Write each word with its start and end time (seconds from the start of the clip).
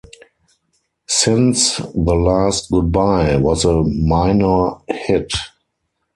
"Since 1.07 1.77
The 1.77 2.15
Last 2.15 2.71
Goodbye" 2.71 3.35
was 3.35 3.65
a 3.65 3.83
minor 3.83 4.77
hit. 4.87 5.31